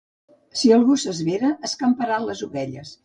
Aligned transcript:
Si 0.61 0.71
el 0.77 0.85
gos 0.87 1.05
s'esvera, 1.07 1.51
escamparà 1.69 2.17
les 2.25 2.43
ovelles. 2.49 2.95